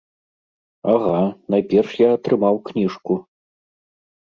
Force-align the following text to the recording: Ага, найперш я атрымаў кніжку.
Ага, 0.93 1.19
найперш 1.55 1.91
я 2.05 2.09
атрымаў 2.17 2.55
кніжку. 2.73 3.21